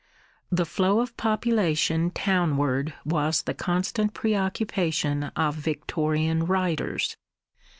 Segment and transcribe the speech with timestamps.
[0.51, 7.15] The flow of population townward was the constant preoccupation of Victorian writers.